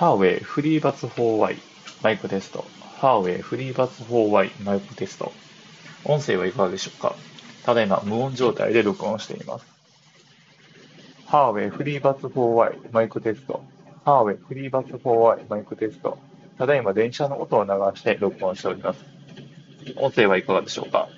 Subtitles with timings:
[0.00, 1.58] ハーウェイフリーバツ 4Y
[2.02, 2.64] マイクテスト。
[3.02, 5.30] ハーウェイフリーバツ 4Y マイクテスト。
[6.06, 7.14] 音声はいかがでしょうか？
[7.66, 9.66] ただいま無音状態で録音しています。
[11.26, 13.62] ハーウェイフリーバツ 4Y マイクテスト。
[14.06, 16.16] ハーウェイフリーバツ 4Y マイクテスト。
[16.56, 19.04] ただいま電車の音を流して録音しております。
[19.96, 21.10] 音声はいかがでしょうか？